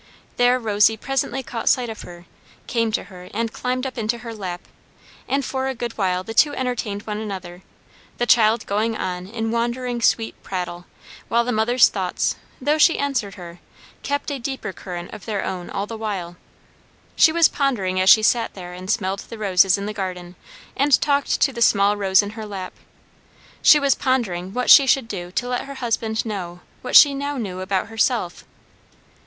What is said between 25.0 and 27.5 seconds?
do to let her husband know what she now